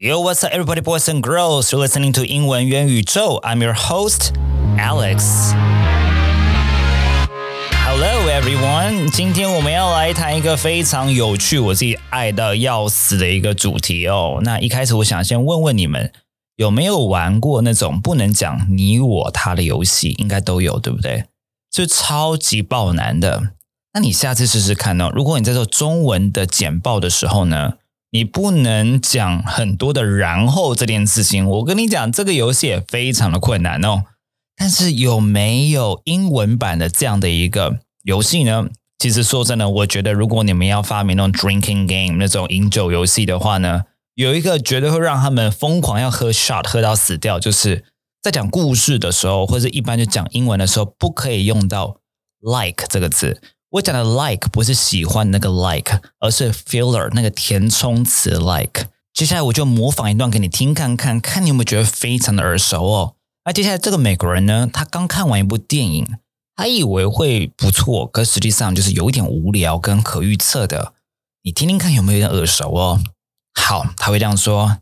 [0.00, 1.72] Yo, what's up, everybody, boys and girls?
[1.72, 3.40] You're listening to 英文元宇宙.
[3.42, 4.32] I'm your host,
[4.78, 5.52] Alex.
[7.84, 9.10] Hello, everyone.
[9.10, 14.38] 今天我们要来谈一个非常有趣、我自己爱到要死的一个主题哦。
[14.44, 16.12] 那一开始，我想先问问你们，
[16.54, 20.10] 有没有玩过那种不能讲你我他的游戏？
[20.18, 21.24] 应该都有，对不对？
[21.72, 23.54] 就超级爆难的。
[23.94, 25.10] 那你下次试试看哦。
[25.12, 27.72] 如果你在做中文的简报的时候呢？
[28.10, 34.04] 你不能讲很多的然后这件事情，我跟你讲，这个游戏也非常的困难哦。
[34.56, 38.68] 但是有没有英文版的这样的一个游戏呢？
[38.98, 47.84] 其实说真的，我觉得如果你们要发明那种 drinking game 那种饮酒游戏的话呢，有一个绝对会让他们疯狂要喝 shot 喝到死掉，就是
[48.20, 51.98] 在讲故事的时候，或者一般就讲英文的时候，不可以用到
[52.40, 53.40] like 这个字。
[53.71, 58.87] 我讲的 like 不是喜欢那个 like，而是 filler 那个填充词 like。
[59.13, 63.15] 接下来我就模仿一段给你听看看，看你有没有觉得非常的耳熟哦。
[63.45, 66.17] 那接下来这个美国人呢，他刚看完一部电影，
[66.55, 70.93] 他以为会不错，可实际上就是有一点无聊跟可预测的。
[71.43, 73.01] 你听听看有没有点耳熟哦？
[73.53, 74.77] 好，他会这样说：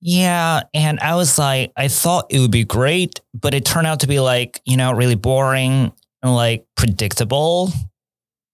[0.00, 3.98] Yeah, and I was like, I thought it would be great, but it turned out
[4.00, 5.90] to be like, you know, really boring
[6.22, 7.72] and like predictable.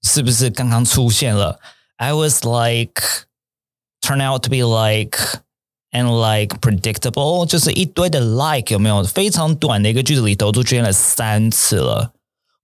[0.02, 1.60] 是不是刚刚出现了
[1.98, 3.04] ？I was like
[4.02, 5.18] turn out to be like
[5.92, 9.04] and like predictable，就是一堆的 like 有没有？
[9.04, 12.12] 非常短的一个句子里头都出现了三次了。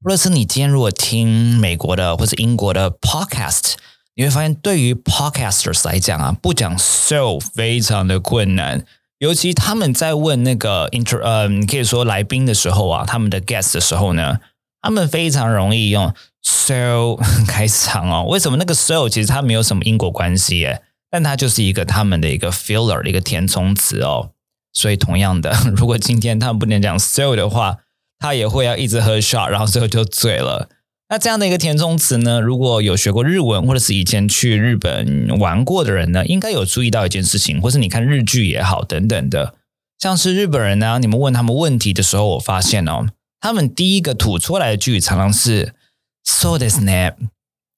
[0.03, 3.73] 或者是你今天如果听美国的或者英国的 podcast，
[4.15, 8.85] 你会发现对于 podcasters 来讲啊，不讲 so 非常的困难。
[9.19, 14.39] 尤其他们在问那个 inter 呃，你可以说来宾的时候啊，他们的 guest 的时候呢，
[14.81, 16.13] 他们非常容易用。
[16.41, 20.81] So 开场哦，为什么那个 so 其实它没有什么因果关系耶？
[21.09, 24.31] 但它就是一个他们的一个 filler 的一个填充词哦。
[24.73, 27.77] 所以同样的， 如果今天他们不能讲 so 的话，
[28.19, 30.69] 他也会要一直喝 shot，然后最后就醉了。
[31.09, 39.55] 那这样的一个填充词呢，如果有学过日文或者是以前去日本玩过的人呢，应该有注意到一件事情，或是你看日剧也好等等的，
[39.97, 43.07] 像是日本人呢，你们问他们问题的时候，我发现哦，
[43.39, 45.73] 他们第一个吐出来的句常常是。
[46.29, 47.15] So this net，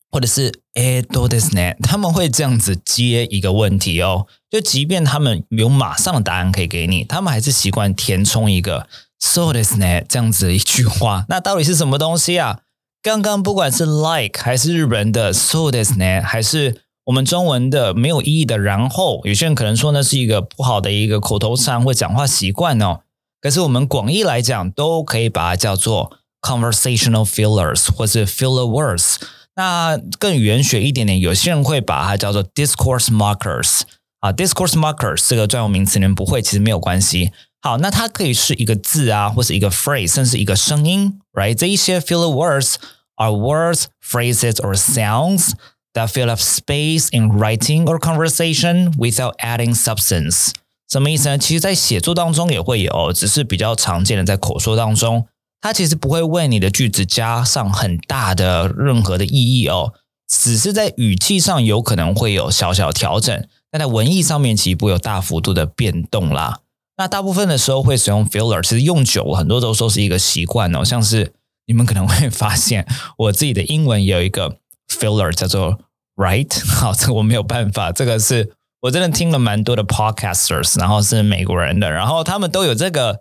[0.10, 1.54] 或者是 a do this
[1.84, 4.26] 他们会这样子接一个问题哦。
[4.50, 8.88] 就即便他们有马上的答案可以给你，他们还是习惯填充一个
[9.20, 11.28] so this net 这样子的一句话。
[11.30, 12.62] 那到底是什么东西啊？
[13.04, 23.02] 刚刚不管是 like 还是日本的 so this net，还是我们中文的没有意义的然后，有些人可能说那是一个不好的一个口头禅或讲话习惯哦。
[23.41, 26.19] 可是我们广义来讲，都可以把它叫做。
[26.45, 29.17] conversational fillers 或是 filler words，
[29.57, 33.81] 那更语言学一点点，有些人会把它叫做 discourse markers
[34.21, 37.33] 啊，discourse markers 这个专有名词你们不会，其实没有关系。
[37.63, 41.55] 好，那它可以是一个字啊，或是一个 phrase，甚至一个声音，right？
[41.55, 42.75] 这一些 filler words
[43.15, 45.53] are words, phrases, or sounds
[45.95, 50.51] that fill up space in writing or conversation without adding substance。
[50.90, 51.38] 什么意思呢？
[51.38, 55.28] 其实，在写作当中也会有，只是比较常见的在口说当中。
[55.62, 59.94] 它其实不会为你的句子加上很大的任何的意义哦，
[60.28, 66.62] 只是在语气上有可能会有小小调整，但在文意上面其实不会有大幅度的变动啦。
[66.98, 70.84] 那大部分的时候会使用 filler，其实用久很多都说是一个习惯哦。
[70.84, 71.34] 像是
[71.68, 74.58] 你们可能会发现，我自己的英文也有一个
[74.88, 75.78] filler 叫做
[76.16, 83.20] right，好，这我没有办法，这个是我真的听了蛮多的 podcasters，然后是美国人的，然后他们都有这个。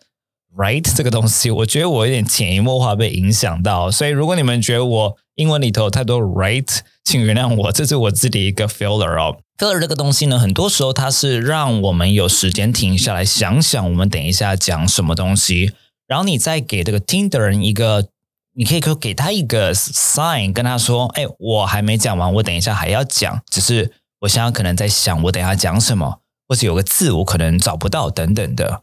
[0.56, 6.66] Right 这个东西，我觉得我有点潜移默化被影响到，所以如果你们觉得我英文里头太多 right，
[7.04, 9.36] 请原谅我，这是我自己一个 filler 哦。
[9.58, 15.74] filler 这个东西呢，很多时候它是让我们有时间停下来想想，我们等一下讲什么东西，
[16.06, 18.08] 然后你再给这个听的人一个，
[18.56, 28.82] 你可以给给他一个 sign，跟他说，哎，我还没讲完，我等一下还要讲，只是我现在可能在想，我等下讲什么，或者有个字我可能找不到等等的。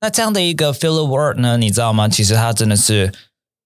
[0.00, 2.08] 那这样的一个 filler word 呢，你知道吗？
[2.08, 3.12] 其实它真的是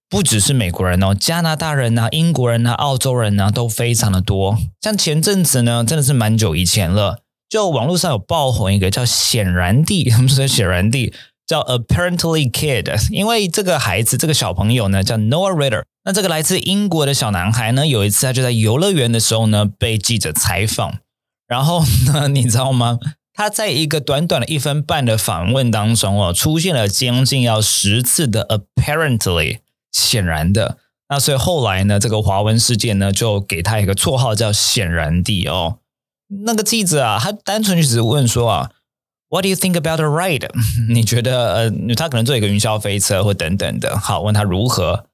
[0.08, 4.56] 不只是美国人哦，加拿大人呐、英国人呐、澳洲人呐都非常的多。
[4.80, 11.12] 像前阵子呢，真的是蛮久以前了，就网络上有爆红一个叫“显然地”，他们说“显然地”
[11.46, 15.82] 叫 apparently kid， 因为这个孩子这个小朋友呢叫 Noah Ritter。
[16.04, 20.94] 那这个来自英国的小男孩呢，有一次他就在游乐园的时候呢被记者采访，
[21.50, 23.00] 然后呢，你知道吗？
[23.34, 29.58] 他在一个短短的一分半的访问当中哦，出现了将近要十次的 apparently
[29.90, 35.78] 显然的，那所以后来呢，这个华文世界呢就给他一个绰号叫显然地哦。
[36.44, 38.70] 那个记者啊，他单纯就只是问说啊
[39.30, 40.48] ，What do you think about the ride？
[40.88, 43.98] 你觉得呃，他可能坐一个云霄飞车或等等的。
[43.98, 45.06] 好，问他如何，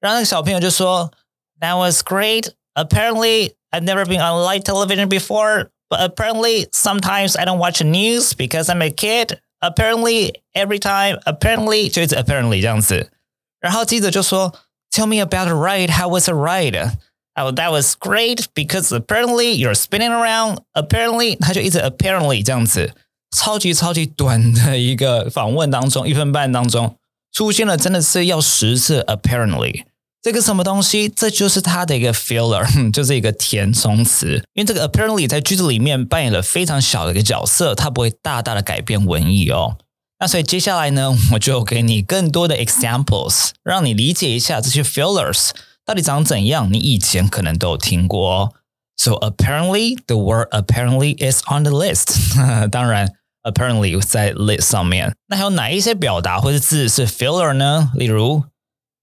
[0.00, 1.12] 然后那个小朋友就说
[1.60, 2.48] ，That was great.
[2.74, 7.85] Apparently, I've never been on live television before, but apparently sometimes I don't watch the
[7.85, 9.39] news because I'm a kid.
[9.61, 13.11] Apparently, every time, apparently 就一直 apparently 这样子。
[13.59, 14.53] 然后记者就说，
[14.91, 15.91] Tell me about the ride.
[15.91, 16.93] How was the ride?
[17.35, 20.59] Oh, that was great because apparently you're spinning around.
[20.73, 22.93] Apparently，他就一直 apparently 这样子。
[23.35, 26.97] 超级超级短的一个访问当中，一分半当中
[27.31, 29.83] 出现了真的是要十次 apparently
[30.24, 31.06] 这个什么东西？
[31.06, 34.42] 这就是它的一个 filler， 就是一个填充词。
[34.54, 39.76] 因为这个 apparently 在句子里面扮演了非常小的一个角色，它不会大大的改变文意哦。
[40.18, 45.50] 那所以接下来呢，我就给你更多的 examples，让你理解一下这些 fillers
[45.84, 46.72] 到底长怎样。
[46.72, 48.54] 你以前可能都有听过。
[48.96, 52.14] So apparently the word apparently is on the list。
[52.72, 53.12] 当然。
[53.44, 55.14] apparently 在 list 上面。
[55.28, 57.90] 那还有哪一些表达或者字是 filler 呢？
[57.94, 58.44] 例如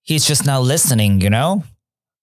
[0.04, 1.62] ，He's just not listening, you know。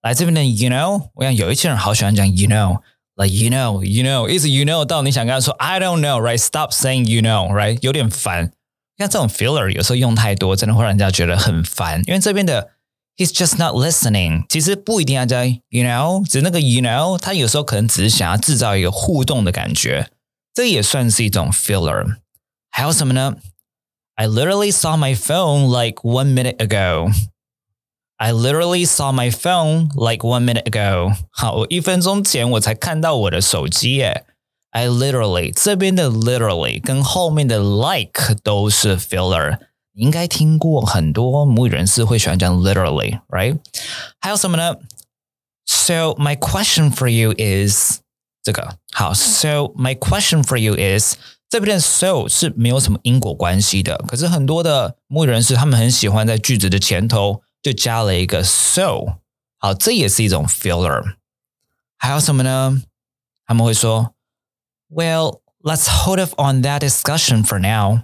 [0.02, 6.20] 来这边的 you know，我想有一些人好喜欢讲 you know，like you know, you know，一直 you know 到你想跟他说 I don't know,
[6.20, 6.38] right?
[6.38, 7.78] Stop saying you know, right？
[7.80, 8.52] 有点烦。
[8.98, 12.02] 像这种 filler 有时候用太多，真的会让人家觉得很烦。
[12.06, 12.72] 因为这边的
[13.16, 20.10] He's just not listening，其实不一定要加 you know，只是那个 you know，他有时候可能只是想要制造一个互动的感觉。
[20.52, 22.16] 这也算是一种 filler。
[22.70, 23.36] 还有什么呢？
[24.16, 27.10] I literally saw my phone like one minute ago.
[28.18, 31.14] I literally saw my phone like one minute ago.
[31.30, 34.24] 好，我一分钟前我才看到我的手机耶。
[34.70, 39.58] I literally 这边的 literally 跟后面的 like 都是 filler。
[39.92, 43.58] 你应该听过很多母语人士会喜欢讲 literally，right？
[44.20, 44.76] 还有什么呢？
[45.66, 48.00] So my question for you is
[48.42, 51.14] 这个好，So my question for you is，
[51.48, 59.17] 这边的 so 是没有什么因果关系的，可是很多的母语人士他们很喜欢在句子的前头 就加了一个 so，
[59.57, 61.15] 好，这也是一种 filler。
[61.97, 62.81] 还有什么呢？
[63.45, 64.13] 他们会说
[64.89, 68.03] ，Well, let's hold off on that discussion for now.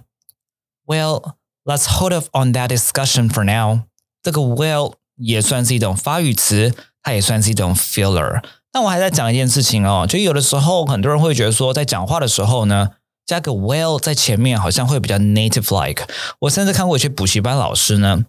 [0.84, 3.84] Well, let's hold off on that discussion for now.
[4.22, 8.44] 这个 well 也算是一种发语词，它也算是一种 filler。
[8.72, 12.90] 那我还在讲一件事情哦，就有的时候很多人会觉得说，在讲话的时候呢，
[13.24, 16.06] 加个 well 在前面好像会比较 native like。
[16.40, 18.26] 我甚至看过一些补习班老师呢，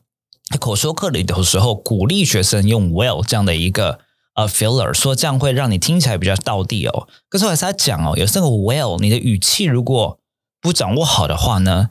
[0.59, 3.99] 口说课里的时候鼓励学生用 well 这样的一个
[4.35, 7.07] 呃 filler，说这样会让你听起来比较到地哦。
[7.29, 10.19] 可是我还是在讲哦，有这个 well，你的语气如果
[10.61, 11.89] 不掌握好的话呢，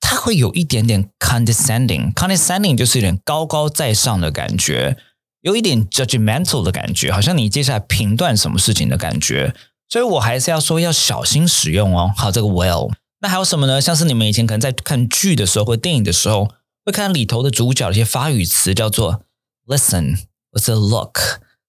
[0.00, 4.98] 它会有一点点 condescending，condescending 就是有点高高在上的感觉。
[5.40, 9.52] 有一点 judgmental 的感觉，好像你接下来评断什么事情的感觉，
[9.88, 12.12] 所以我还是要说要小心使用哦。
[12.16, 13.80] 好，这个 well，那还有什么呢？
[13.80, 16.48] 像是你们以前可能在看剧的时候或电影的时候，
[16.84, 19.22] 会看里头的主角一些发语词叫做
[19.66, 20.18] listen
[20.50, 21.18] 或者 look。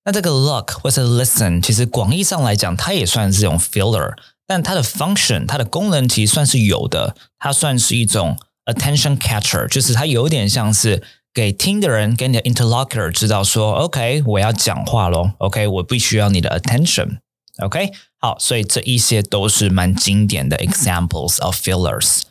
[0.05, 4.13] 那这个 look 或者 listen，其实广义上来讲，它也算是这种 filler，
[4.45, 11.03] 但它的 function 它的功能其实算是有的，它算是一种 attention catcher，就是它有点像是。
[11.35, 22.21] 给听的人，给你的 interlocutor 知道说，OK，我要讲话喽，OK，我必须要你的 attention，OK，好，所以这一些都是蛮经典的 examples of fillers。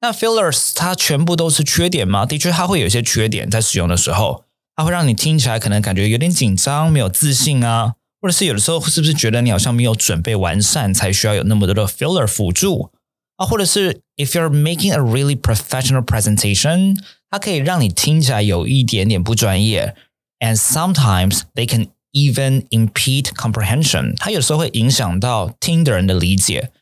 [0.00, 2.24] 那 fillers 它全部都是缺点吗？
[2.24, 12.90] 的确，它会有一些缺点，在使用的时候，它会让你听起来可能感觉有点紧张，没有自信啊，或者是有的时候是不是觉得你好像没有准备完善，才需要有那么多的 filler 辅助
[13.36, 13.46] 啊？
[13.46, 16.96] 或者是 if you're making a really professional presentation。
[17.32, 19.94] 它可以让你听起来有一点点不专业
[20.40, 24.16] ，and sometimes they can even impede comprehension。
[24.16, 26.72] 它有时候会影响到听的人的理解。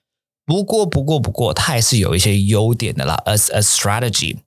[0.49, 3.23] 不过，不过，不过，它还是有一些优点的啦。
[3.27, 4.39] As a strategy，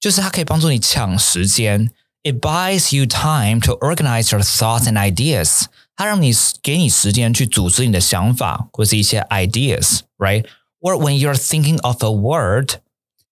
[0.00, 1.90] 就是它可以帮助你抢时间。
[2.22, 5.64] It buys you time to organize your thoughts and ideas。
[5.94, 12.76] 它让你给你时间去组织你的想法或是一些 ideas，right？Or when you're thinking of a word。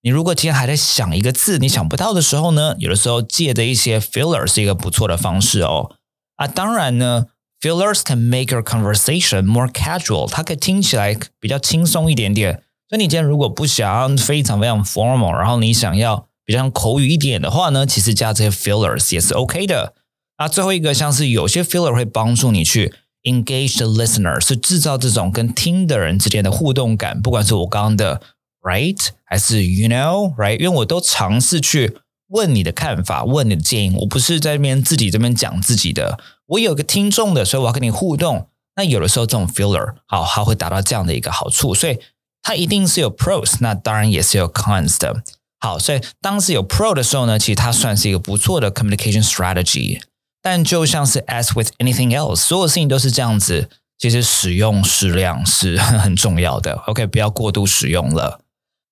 [0.03, 5.95] 你如果今天还在想一个字，你想不到的时候呢，有的时候借的一些 filler 是一个不错的方式哦。
[6.35, 7.25] 啊，当然呢
[7.61, 12.63] ，fillers can make your conversation more casual，它可以听起来比较轻松一点点。
[12.87, 19.93] 所以你今天如果不想非常非常 formal，然后你想要比较口语一点的话呢，其实加这些 fillers 也是 OK 的。
[20.37, 28.21] 那，最后一个像是有些 filler 会帮助你去 engage the listener，是制造这种跟听的人之间的互动感，不管是我刚刚的。
[28.61, 28.99] Right？
[29.23, 30.59] 还是 You know？Right？
[30.59, 31.95] 因为我都尝试去
[32.27, 33.95] 问你的看法，问你的建议。
[34.01, 38.47] 我不是在这边自己这边讲自己的，我有个听众的，所以我要跟你互动。
[38.75, 41.99] 那有的时候这种 filler 好，它会达到这样的一个好处，所以
[42.41, 45.23] 它一定是有 pros，那当然也是有 cons 的。
[45.59, 49.99] 好，所以当是有 pro 的时候呢，其实它算是一个不错的 communication strategy。
[50.41, 56.75] 但就像是 as with anything else，所有事情都是这样子，其实使用适量是很重要的。
[56.87, 58.39] OK，不要过度使用了。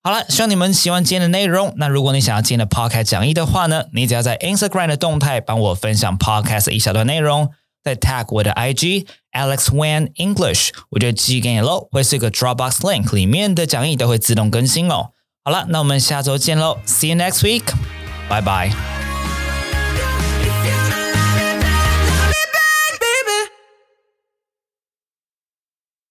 [0.08, 1.74] 好了，希望你们喜欢今天的内容。
[1.76, 7.50] 那如果你想要今天的 podcast 讲义的话呢，你只要在 Instagram 的动态帮我分享 podcast 一小段内容，
[7.84, 15.10] 再 tag 我的 IG Alex Wan English，我就寄给你喽，会是一个 Dropbox link，里面的讲义都会自动更新哦。
[15.44, 17.64] 好了，那我们下周见喽，See you next week，
[18.30, 18.97] 拜拜。